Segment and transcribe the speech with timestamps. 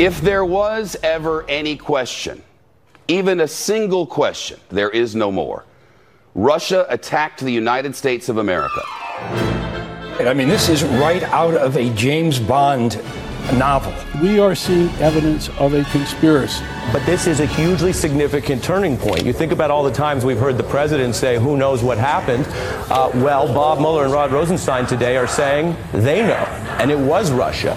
[0.00, 2.42] If there was ever any question,
[3.06, 5.66] even a single question, there is no more.
[6.34, 8.80] Russia attacked the United States of America.
[8.86, 12.96] I mean, this is right out of a James Bond
[13.58, 13.92] novel.
[14.22, 16.64] We are seeing evidence of a conspiracy.
[16.94, 19.26] But this is a hugely significant turning point.
[19.26, 22.46] You think about all the times we've heard the president say, who knows what happened?
[22.90, 26.46] Uh, well, Bob Mueller and Rod Rosenstein today are saying they know,
[26.80, 27.76] and it was Russia.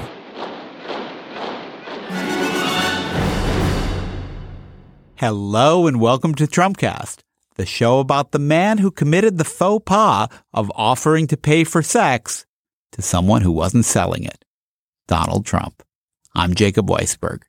[5.26, 7.20] Hello and welcome to Trumpcast,
[7.56, 11.82] the show about the man who committed the faux pas of offering to pay for
[11.82, 12.46] sex
[12.92, 14.44] to someone who wasn't selling it,
[15.08, 15.82] Donald Trump.
[16.36, 17.44] I'm Jacob Weisberg.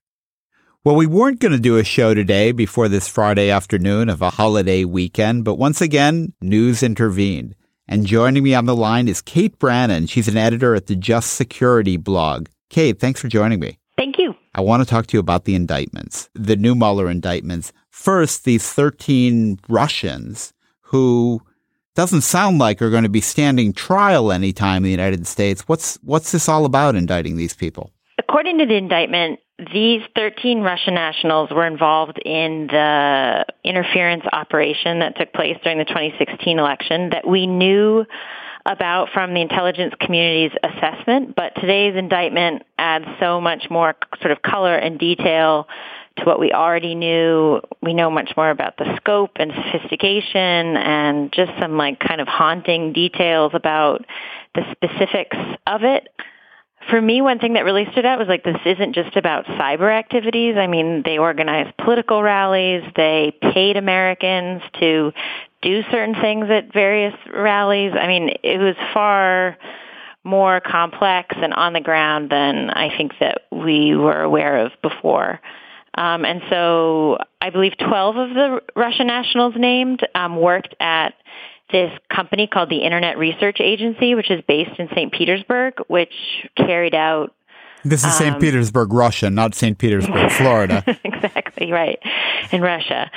[0.85, 4.31] Well, we weren't going to do a show today before this Friday afternoon of a
[4.31, 7.57] holiday weekend, but once again, news intervened.
[7.89, 10.07] And joining me on the line is Kate Brannen.
[10.07, 12.47] She's an editor at the Just Security blog.
[12.71, 13.81] Kate, thanks for joining me.
[13.97, 14.37] Thank you.
[14.55, 17.73] I want to talk to you about the indictments, the new Mueller indictments.
[17.91, 20.53] First, these 13 Russians
[20.83, 21.41] who
[21.95, 25.63] doesn't sound like are going to be standing trial anytime in the United States.
[25.63, 27.91] What's what's this all about indicting these people?
[28.19, 29.41] According to the indictment,
[29.73, 35.85] these 13 Russian nationals were involved in the interference operation that took place during the
[35.85, 38.05] 2016 election that we knew
[38.67, 44.41] about from the intelligence community's assessment, but today's indictment adds so much more sort of
[44.43, 45.69] color and detail
[46.17, 47.61] to what we already knew.
[47.83, 52.29] We know much more about the scope and sophistication and just some like kind of
[52.29, 54.05] haunting details about
[54.55, 56.09] the specifics of it.
[56.91, 59.91] For me, one thing that really stood out was like this isn't just about cyber
[59.91, 60.57] activities.
[60.57, 62.83] I mean, they organized political rallies.
[62.95, 65.13] They paid Americans to
[65.65, 67.93] do certain things at various rallies.
[67.99, 69.57] I mean, it was far
[70.23, 75.41] more complex and on the ground than I think that we were aware of before.
[75.97, 81.15] Um, and so I believe 12 of the Russian nationals named um, worked at
[81.71, 85.13] this company called the Internet Research Agency, which is based in St.
[85.13, 86.13] Petersburg, which
[86.57, 87.35] carried out
[87.87, 88.37] this is St.
[88.37, 89.77] Um, Petersburg, Russia, not St.
[89.77, 90.83] Petersburg, Florida.
[91.05, 91.99] exactly right,
[92.51, 93.11] in Russia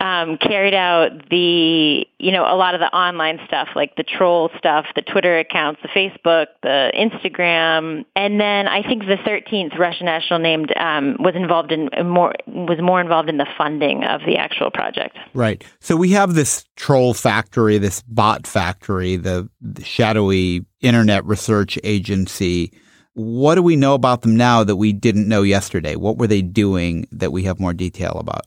[0.00, 4.50] um, carried out the, you know, a lot of the online stuff, like the troll
[4.58, 10.06] stuff, the Twitter accounts, the Facebook, the Instagram, and then I think the 13th Russian
[10.06, 14.36] national named um, was involved in more was more involved in the funding of the
[14.36, 15.16] actual project.
[15.34, 15.64] Right.
[15.80, 22.72] So we have this troll factory, this bot factory, the, the shadowy internet research agency.
[23.14, 25.96] What do we know about them now that we didn't know yesterday?
[25.96, 28.46] What were they doing that we have more detail about?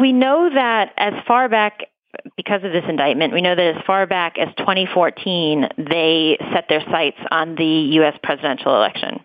[0.00, 1.82] We know that as far back
[2.36, 6.82] because of this indictment, we know that as far back as 2014, they set their
[6.90, 8.18] sights on the U.S.
[8.22, 9.20] presidential election.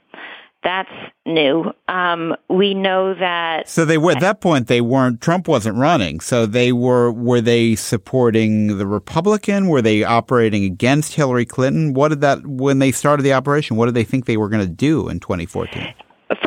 [0.63, 0.89] That's
[1.27, 1.71] new.
[1.87, 3.69] Um, we know that.
[3.69, 4.67] So they were at that point.
[4.67, 5.21] They weren't.
[5.21, 6.19] Trump wasn't running.
[6.21, 7.11] So they were.
[7.11, 9.67] Were they supporting the Republican?
[9.67, 11.93] Were they operating against Hillary Clinton?
[11.93, 12.47] What did that?
[12.47, 15.19] When they started the operation, what did they think they were going to do in
[15.19, 15.93] 2014?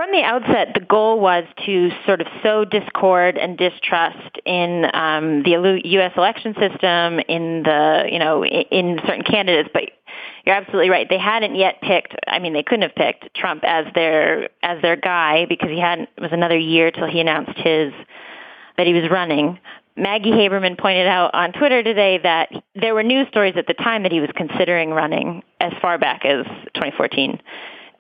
[0.09, 5.43] From the outset, the goal was to sort of sow discord and distrust in um,
[5.43, 6.13] the U.S.
[6.17, 9.69] election system, in the you know in certain candidates.
[9.73, 9.91] But
[10.45, 12.15] you're absolutely right; they hadn't yet picked.
[12.27, 16.09] I mean, they couldn't have picked Trump as their as their guy because he hadn't.
[16.17, 17.93] It was another year till he announced his
[18.77, 19.59] that he was running.
[19.97, 24.05] Maggie Haberman pointed out on Twitter today that there were news stories at the time
[24.05, 27.41] that he was considering running as far back as 2014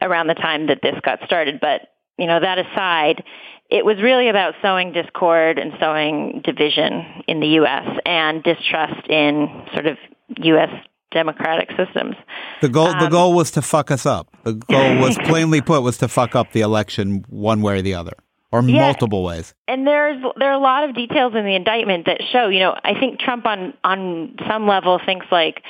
[0.00, 1.58] around the time that this got started.
[1.60, 3.24] But, you know, that aside,
[3.70, 7.86] it was really about sowing discord and sowing division in the U.S.
[8.06, 9.98] and distrust in sort of
[10.38, 10.70] U.S.
[11.10, 12.16] democratic systems.
[12.60, 14.28] The goal, um, the goal was to fuck us up.
[14.44, 17.94] The goal was plainly put was to fuck up the election one way or the
[17.94, 18.14] other.
[18.50, 22.06] Or yeah, multiple ways, and there's there are a lot of details in the indictment
[22.06, 22.48] that show.
[22.48, 25.62] You know, I think Trump on on some level thinks like,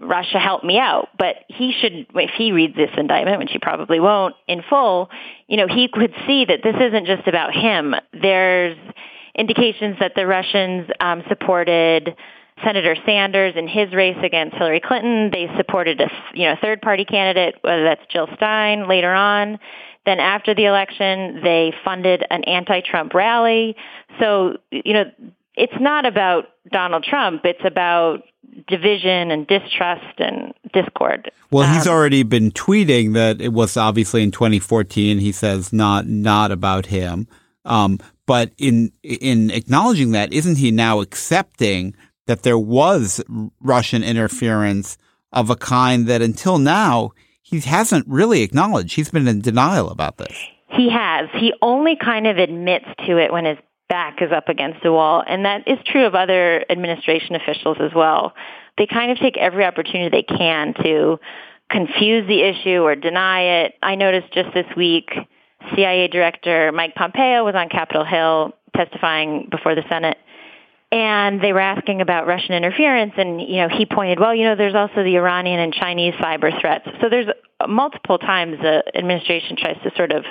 [0.00, 1.08] Russia helped me out.
[1.18, 5.10] But he should, if he reads this indictment, which he probably won't in full,
[5.48, 7.94] you know, he could see that this isn't just about him.
[8.12, 8.76] There's
[9.34, 12.16] indications that the Russians um, supported
[12.64, 15.30] Senator Sanders in his race against Hillary Clinton.
[15.30, 19.58] They supported a you know third party candidate, whether that's Jill Stein later on.
[20.06, 23.76] Then after the election, they funded an anti-Trump rally.
[24.20, 25.04] So you know,
[25.54, 27.42] it's not about Donald Trump.
[27.44, 28.22] It's about
[28.66, 31.30] division and distrust and discord.
[31.50, 35.18] Well, he's um, already been tweeting that it was obviously in 2014.
[35.18, 37.28] He says not not about him.
[37.64, 41.94] Um, but in in acknowledging that, isn't he now accepting
[42.26, 43.22] that there was
[43.60, 44.98] Russian interference
[45.32, 47.12] of a kind that until now
[47.42, 48.96] he hasn't really acknowledged?
[48.96, 50.36] He's been in denial about this.
[50.68, 51.28] He has.
[51.34, 55.22] He only kind of admits to it when his back is up against the wall.
[55.26, 58.34] And that is true of other administration officials as well.
[58.78, 61.18] They kind of take every opportunity they can to
[61.70, 63.74] confuse the issue or deny it.
[63.82, 65.10] I noticed just this week,
[65.74, 70.18] CIA Director Mike Pompeo was on Capitol Hill testifying before the Senate.
[70.92, 74.54] And they were asking about Russian interference, and you know he pointed, well, you know,
[74.54, 76.86] there's also the Iranian and Chinese cyber threats.
[77.00, 77.26] So there's
[77.66, 80.24] multiple times the administration tries to sort of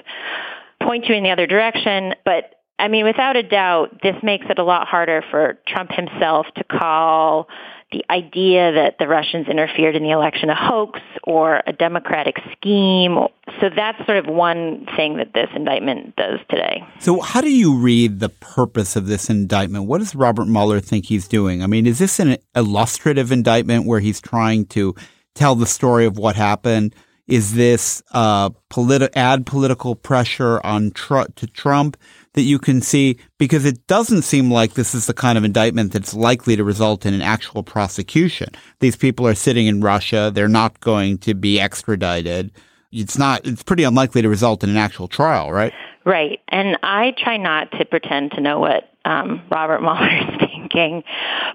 [0.81, 4.59] point you in the other direction, but I mean, without a doubt, this makes it
[4.59, 7.47] a lot harder for Trump himself to call
[7.91, 13.17] the idea that the Russians interfered in the election a hoax or a democratic scheme.
[13.61, 16.83] So that's sort of one thing that this indictment does today.
[16.99, 19.85] So, how do you read the purpose of this indictment?
[19.85, 21.63] What does Robert Mueller think he's doing?
[21.63, 24.95] I mean, is this an illustrative indictment where he's trying to
[25.35, 26.93] tell the story of what happened?
[27.27, 31.97] Is this uh, politi- add political pressure on tr- to Trump?
[32.35, 35.91] that you can see because it doesn't seem like this is the kind of indictment
[35.91, 38.49] that's likely to result in an actual prosecution.
[38.79, 40.31] These people are sitting in Russia.
[40.33, 42.51] They're not going to be extradited.
[42.91, 45.73] It's not, it's pretty unlikely to result in an actual trial, right?
[46.05, 46.39] Right.
[46.49, 51.03] And I try not to pretend to know what um, Robert Mueller is thinking,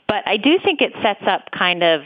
[0.09, 2.03] but I do think it sets up kind of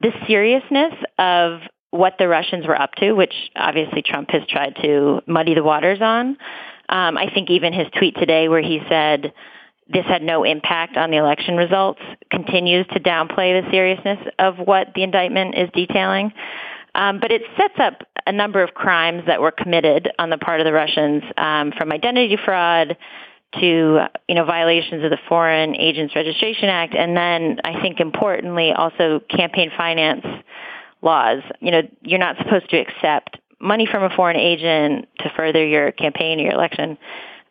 [0.00, 1.60] the seriousness of
[1.92, 6.00] what the Russians were up to, which obviously Trump has tried to muddy the waters
[6.00, 6.38] on.
[6.88, 9.32] Um, I think even his tweet today where he said
[9.92, 12.00] this had no impact on the election results
[12.30, 16.32] continues to downplay the seriousness of what the indictment is detailing.
[16.94, 20.60] Um, but it sets up a number of crimes that were committed on the part
[20.60, 22.96] of the Russians, um, from identity fraud
[23.60, 28.72] to you know violations of the Foreign Agents Registration Act, and then I think importantly
[28.72, 30.24] also campaign finance
[31.02, 31.42] laws.
[31.60, 35.92] You know, you're not supposed to accept money from a foreign agent to further your
[35.92, 36.98] campaign or your election.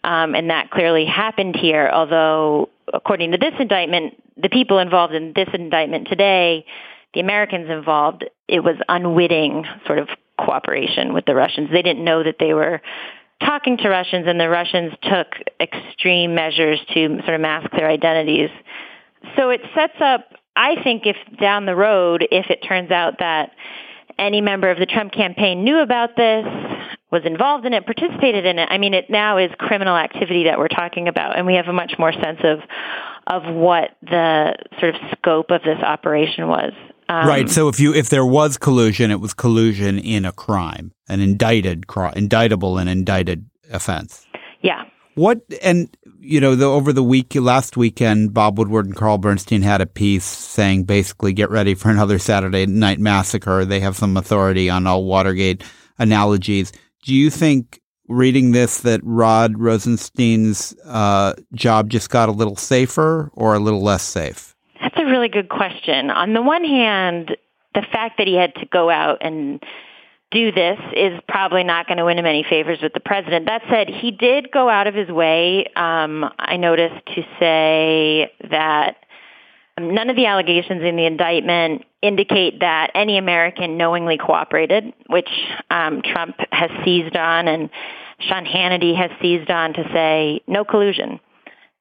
[0.04, 5.34] Um, and that clearly happened here, although according to this indictment, the people involved in
[5.34, 6.66] this indictment today,
[7.14, 10.10] the Americans involved, it was unwitting sort of
[10.40, 11.70] cooperation with the Russians.
[11.72, 12.82] They didn't know that they were
[13.42, 15.28] talking to Russians and the Russians took
[15.60, 18.50] extreme measures to sort of mask their identities.
[19.36, 23.52] So it sets up, I think, if down the road, if it turns out that
[24.18, 26.46] any member of the Trump campaign knew about this,
[27.12, 28.68] was involved in it, participated in it.
[28.72, 31.74] I mean, it now is criminal activity that we're talking about, and we have a
[31.74, 32.60] much more sense of
[33.28, 36.72] of what the sort of scope of this operation was.
[37.08, 37.50] Um, right.
[37.50, 41.88] So if you if there was collusion, it was collusion in a crime, an indicted
[41.88, 44.26] crime, indictable and indicted offense.
[44.62, 44.86] Yeah.
[45.16, 49.62] What and you know, the, over the week last weekend, Bob Woodward and Carl Bernstein
[49.62, 53.66] had a piece saying basically, get ready for another Saturday night massacre.
[53.66, 55.64] They have some authority on all Watergate
[55.98, 56.72] analogies.
[57.04, 63.32] Do you think reading this that Rod Rosenstein's uh, job just got a little safer
[63.34, 64.56] or a little less safe?
[64.82, 66.10] That's a really good question.
[66.10, 67.38] On the one hand,
[67.74, 69.64] the fact that he had to go out and
[70.32, 73.46] do this is probably not going to win him any favors with the president.
[73.48, 78.96] That said, he did go out of his way, um, I noticed, to say that
[79.80, 85.30] none of the allegations in the indictment indicate that any American knowingly cooperated, which
[85.70, 87.70] um, Trump has seized on and
[88.20, 91.20] Sean Hannity has seized on to say no collusion.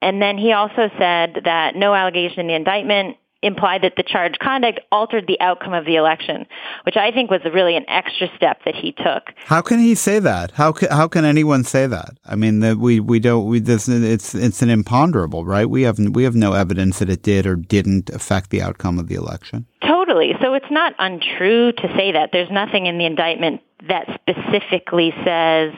[0.01, 4.39] And then he also said that no allegation in the indictment implied that the charged
[4.39, 6.45] conduct altered the outcome of the election,
[6.85, 9.33] which I think was really an extra step that he took.
[9.45, 10.51] How can he say that?
[10.51, 12.17] How can, how can anyone say that?
[12.25, 15.69] I mean, that we we don't we this it's it's an imponderable, right?
[15.69, 19.07] We have we have no evidence that it did or didn't affect the outcome of
[19.07, 19.65] the election.
[19.81, 20.33] Totally.
[20.41, 22.29] So it's not untrue to say that.
[22.31, 25.73] There's nothing in the indictment that specifically says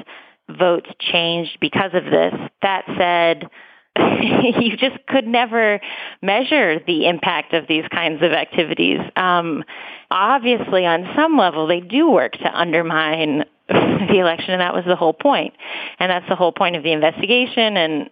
[0.50, 2.34] votes changed because of this.
[2.62, 3.50] That said,
[4.22, 5.80] you just could never
[6.22, 9.00] measure the impact of these kinds of activities.
[9.16, 9.64] Um,
[10.10, 14.96] obviously, on some level, they do work to undermine the election, and that was the
[14.96, 15.54] whole point.
[16.00, 17.78] And that's the whole point of the investigation.
[17.78, 18.10] And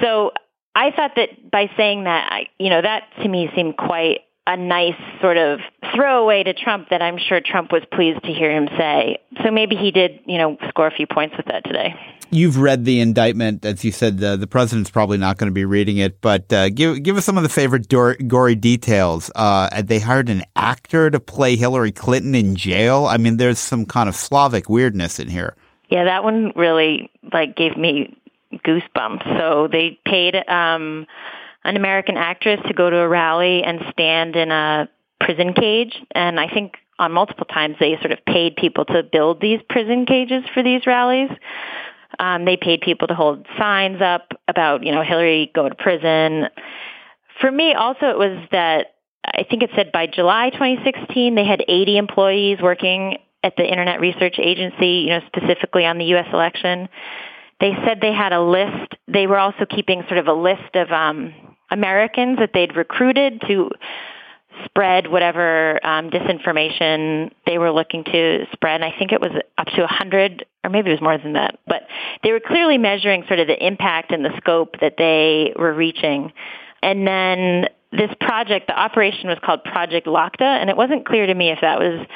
[0.00, 0.32] so
[0.74, 4.56] I thought that by saying that, I, you know, that to me seemed quite a
[4.56, 5.60] nice sort of
[5.94, 9.18] throwaway to Trump that I'm sure Trump was pleased to hear him say.
[9.44, 11.94] So maybe he did, you know, score a few points with that today.
[12.30, 14.22] You've read the indictment, as you said.
[14.22, 17.24] Uh, the president's probably not going to be reading it, but uh, give give us
[17.24, 19.30] some of the favorite dor- gory details.
[19.34, 23.04] Uh, they hired an actor to play Hillary Clinton in jail.
[23.04, 25.56] I mean, there's some kind of Slavic weirdness in here.
[25.90, 28.16] Yeah, that one really like gave me
[28.64, 29.38] goosebumps.
[29.38, 31.06] So they paid um,
[31.64, 34.88] an American actress to go to a rally and stand in a
[35.20, 39.40] prison cage, and I think on multiple times they sort of paid people to build
[39.40, 41.30] these prison cages for these rallies.
[42.18, 46.48] Um, they paid people to hold signs up about, you know, Hillary go to prison.
[47.40, 51.64] For me, also, it was that I think it said by July 2016, they had
[51.66, 56.26] 80 employees working at the Internet Research Agency, you know, specifically on the U.S.
[56.32, 56.88] election.
[57.60, 58.94] They said they had a list.
[59.08, 61.32] They were also keeping sort of a list of um,
[61.72, 63.70] Americans that they'd recruited to
[64.66, 68.82] spread whatever um, disinformation they were looking to spread.
[68.82, 71.58] And I think it was up to 100, or maybe it was more than that.
[71.66, 71.86] But
[72.22, 76.32] they were clearly measuring sort of the impact and the scope that they were reaching.
[76.82, 81.34] And then this project, the operation was called Project Lakhta, and it wasn't clear to
[81.34, 82.06] me if that was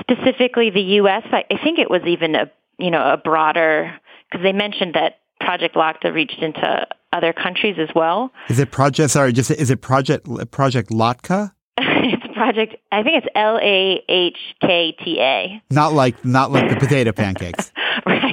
[0.00, 1.24] specifically the U.S.
[1.30, 3.92] I, I think it was even a you know a broader
[4.30, 8.32] because they mentioned that Project Lakhta reached into other countries as well.
[8.48, 9.10] Is it project?
[9.10, 11.52] Sorry, just is it project Project Latka?
[11.78, 12.76] it's project.
[12.90, 15.62] I think it's L A H K T A.
[15.70, 17.72] Not like not like the potato pancakes.
[18.06, 18.26] right.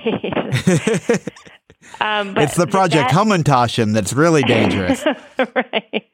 [2.02, 3.14] um, it's the Project that,
[3.94, 5.04] that's really dangerous.
[5.38, 6.06] right.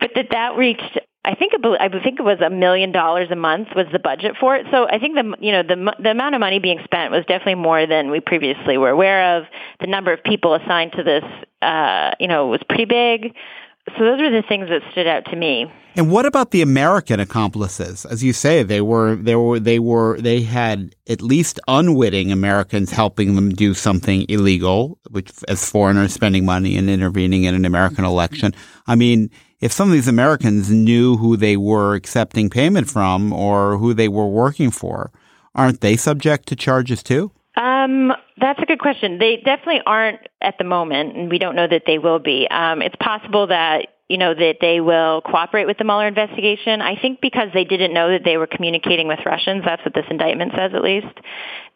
[0.00, 3.68] But that that reached I think I think it was a million dollars a month
[3.74, 4.66] was the budget for it.
[4.70, 7.54] So I think the you know the the amount of money being spent was definitely
[7.54, 9.44] more than we previously were aware of.
[9.80, 11.24] The number of people assigned to this,
[11.62, 13.34] uh, you know, was pretty big.
[13.96, 15.70] So those are the things that stood out to me.
[15.96, 18.04] And what about the American accomplices?
[18.04, 22.90] As you say, they were they were they were they had at least unwitting Americans
[22.90, 28.04] helping them do something illegal, which as foreigners spending money and intervening in an American
[28.04, 28.52] election.
[28.86, 29.30] I mean,
[29.60, 34.08] if some of these Americans knew who they were accepting payment from or who they
[34.08, 35.10] were working for,
[35.54, 37.30] aren't they subject to charges too?
[37.56, 39.18] Um, that's a good question.
[39.18, 42.48] They definitely aren't at the moment, and we don't know that they will be.
[42.50, 46.82] Um, it's possible that you know that they will cooperate with the Mueller investigation.
[46.82, 49.62] I think because they didn't know that they were communicating with Russians.
[49.64, 51.06] That's what this indictment says, at least.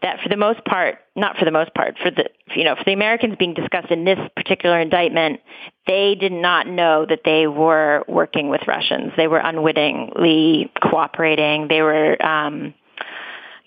[0.03, 2.85] That for the most part, not for the most part, for the you know for
[2.85, 5.41] the Americans being discussed in this particular indictment,
[5.87, 9.13] they did not know that they were working with Russians.
[9.17, 11.69] They were unwittingly cooperating.
[11.69, 12.21] They were.
[12.25, 12.75] Um,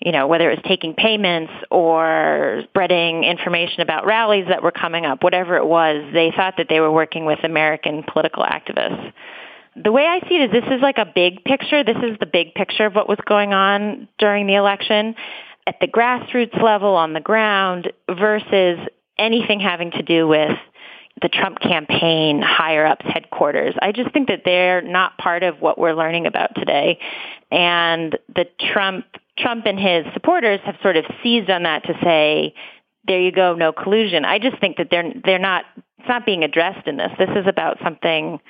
[0.04, 5.06] you know, whether it was taking payments or spreading information about rallies that were coming
[5.06, 9.12] up, whatever it was, they thought that they were working with American political activists.
[9.76, 11.84] The way I see it is this is like a big picture.
[11.84, 15.14] This is the big picture of what was going on during the election
[15.66, 18.78] at the grassroots level on the ground versus
[19.18, 20.58] anything having to do with
[21.20, 23.74] the Trump campaign higher ups headquarters.
[23.80, 26.98] I just think that they're not part of what we're learning about today.
[27.50, 29.04] And the Trump
[29.38, 32.54] Trump and his supporters have sort of seized on that to say,
[33.06, 34.24] there you go, no collusion.
[34.24, 35.64] I just think that they're they're not
[35.98, 37.10] it's not being addressed in this.
[37.18, 38.40] This is about something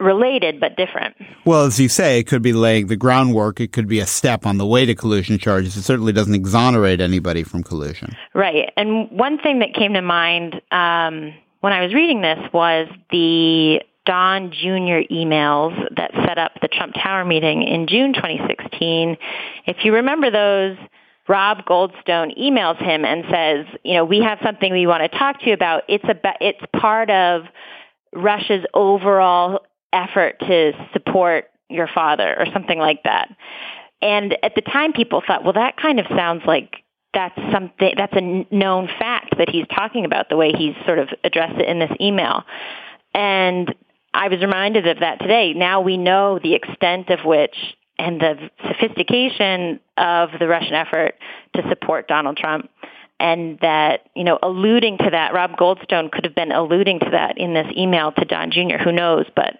[0.00, 1.16] related but different.
[1.44, 3.60] Well, as you say, it could be laying the groundwork.
[3.60, 5.76] It could be a step on the way to collusion charges.
[5.76, 8.14] It certainly doesn't exonerate anybody from collusion.
[8.34, 8.72] Right.
[8.76, 13.80] And one thing that came to mind um, when I was reading this was the
[14.08, 15.04] Don Jr.
[15.12, 19.18] emails that set up the Trump Tower meeting in June 2016.
[19.66, 20.78] If you remember those,
[21.28, 25.40] Rob Goldstone emails him and says, you know, we have something we want to talk
[25.40, 25.82] to you about.
[25.88, 27.42] It's about, it's part of
[28.14, 29.60] Russia's overall
[29.92, 33.28] effort to support your father or something like that.
[34.00, 36.76] And at the time people thought, well, that kind of sounds like
[37.12, 41.08] that's something, that's a known fact that he's talking about the way he's sort of
[41.24, 42.44] addressed it in this email.
[43.12, 43.74] And
[44.18, 45.52] I was reminded of that today.
[45.54, 47.54] Now we know the extent of which
[47.98, 51.14] and the sophistication of the Russian effort
[51.54, 52.68] to support Donald Trump.
[53.20, 57.38] And that, you know, alluding to that, Rob Goldstone could have been alluding to that
[57.38, 58.78] in this email to Don Jr.
[58.82, 59.26] Who knows?
[59.36, 59.54] But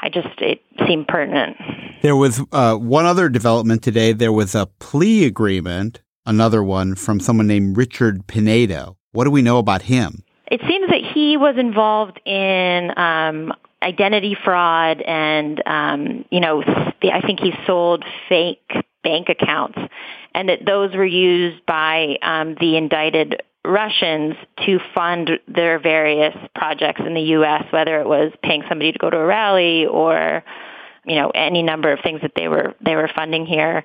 [0.00, 1.58] I just, it seemed pertinent.
[2.00, 4.12] There was uh, one other development today.
[4.14, 8.96] There was a plea agreement, another one from someone named Richard Pinedo.
[9.12, 10.22] What do we know about him?
[10.50, 13.52] It seems that he was involved in um,
[13.82, 18.70] identity fraud and um, you know I think he sold fake
[19.02, 19.78] bank accounts
[20.34, 27.02] and that those were used by um, the indicted Russians to fund their various projects
[27.04, 30.42] in the U.S., whether it was paying somebody to go to a rally or
[31.04, 33.84] you know any number of things that they were they were funding here.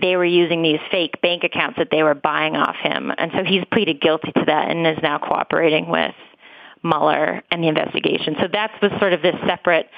[0.00, 3.42] They were using these fake bank accounts that they were buying off him, and so
[3.42, 6.14] he's pleaded guilty to that and is now cooperating with
[6.82, 8.36] Mueller and the investigation.
[8.40, 9.88] So that's was sort of this separate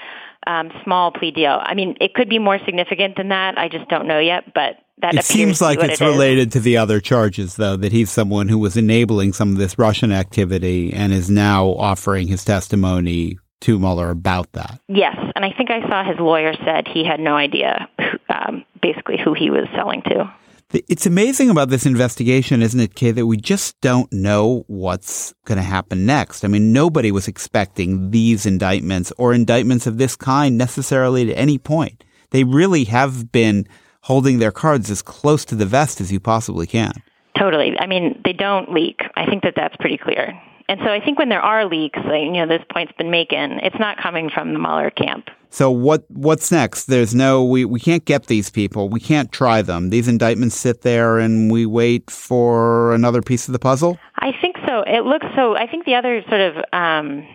[0.47, 1.59] um, small plea deal.
[1.61, 3.59] I mean, it could be more significant than that.
[3.59, 6.53] I just don't know yet, but that it seems like it's it related is.
[6.55, 10.13] to the other charges, though, that he's someone who was enabling some of this Russian
[10.13, 14.81] activity and is now offering his testimony to Mueller about that.
[14.89, 17.89] Yes, and I think I saw his lawyer said he had no idea,
[18.29, 20.33] um, basically, who he was selling to.
[20.73, 25.57] It's amazing about this investigation, isn't it, Kay, that we just don't know what's going
[25.57, 26.45] to happen next.
[26.45, 31.59] I mean, nobody was expecting these indictments or indictments of this kind necessarily at any
[31.59, 32.05] point.
[32.31, 33.67] They really have been
[34.03, 36.93] holding their cards as close to the vest as you possibly can.
[37.37, 37.77] Totally.
[37.79, 39.01] I mean, they don't leak.
[39.17, 40.41] I think that that's pretty clear.
[40.69, 43.79] And so I think when there are leaks, you know, this point's been making, it's
[43.81, 45.29] not coming from the Mueller camp.
[45.51, 46.85] So what what's next?
[46.85, 48.89] There's no we, we can't get these people.
[48.89, 49.91] We can't try them.
[49.91, 53.99] These indictments sit there and we wait for another piece of the puzzle?
[54.17, 54.83] I think so.
[54.87, 57.27] It looks so I think the other sort of um,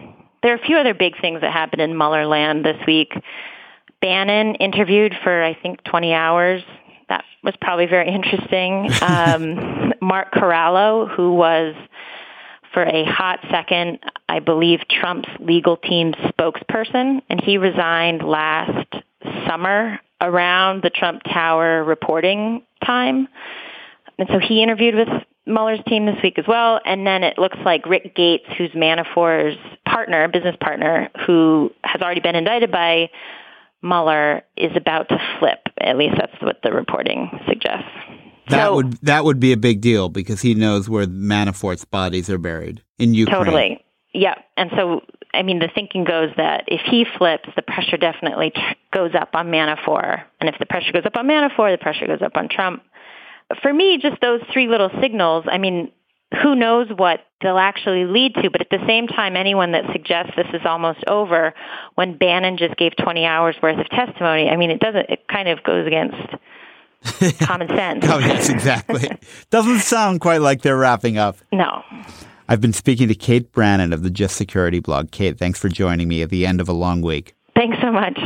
[0.42, 3.14] there are a few other big things that happened in Mueller land this week.
[4.02, 6.64] Bannon interviewed for I think 20 hours.
[7.10, 8.90] That was probably very interesting.
[9.02, 11.76] Um, Mark Corallo, who was
[12.76, 18.94] for a hot second, I believe, Trump's legal team spokesperson, and he resigned last
[19.48, 23.30] summer around the Trump Tower reporting time.
[24.20, 25.08] And so he interviewed with
[25.46, 26.82] Mueller's team this week as well.
[26.86, 32.22] And then it looks like Rick Gates, who's Manafort's partner, business partner, who has already
[32.22, 33.10] been indicted by
[33.82, 35.60] Mueller, is about to flip.
[35.80, 37.88] At least that's what the reporting suggests.
[38.50, 42.30] That so, would that would be a big deal because he knows where Manafort's bodies
[42.30, 43.46] are buried in Ukraine.
[43.46, 43.86] Totally.
[44.14, 44.36] Yeah.
[44.56, 45.02] And so,
[45.34, 48.54] I mean, the thinking goes that if he flips, the pressure definitely
[48.94, 50.24] goes up on Manafort.
[50.40, 52.84] And if the pressure goes up on Manafort, the pressure goes up on Trump.
[53.62, 55.92] For me, just those three little signals, I mean,
[56.42, 58.50] who knows what they'll actually lead to.
[58.50, 61.54] But at the same time, anyone that suggests this is almost over
[61.96, 65.50] when Bannon just gave 20 hours worth of testimony, I mean, it doesn't, it kind
[65.50, 66.18] of goes against
[67.40, 68.06] common sense.
[68.08, 69.10] oh, yes, exactly.
[69.50, 71.38] Doesn't sound quite like they're wrapping up.
[71.52, 71.84] No.
[72.48, 75.12] I've been speaking to Kate Brannen of the Just Security blog.
[75.12, 77.36] Kate, thanks for joining me at the end of a long week.
[77.56, 78.20] Thanks so much.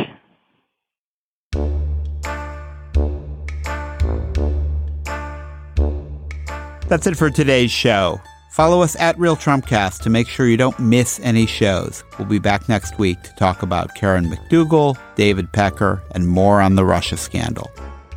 [6.88, 8.19] That's it for today's show.
[8.51, 12.03] Follow us at Real Trumpcast to make sure you don't miss any shows.
[12.17, 16.75] We'll be back next week to talk about Karen McDougal, David Pecker, and more on
[16.75, 17.71] the Russia scandal.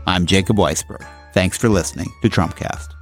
[0.06, 1.06] I'm Jacob Weisberg.
[1.32, 3.01] Thanks for listening to Trumpcast.